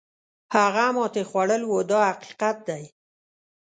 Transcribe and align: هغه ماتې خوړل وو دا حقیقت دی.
هغه 0.55 0.85
ماتې 0.95 1.23
خوړل 1.29 1.61
وو 1.65 1.79
دا 1.91 1.99
حقیقت 2.09 2.57
دی. 2.67 2.83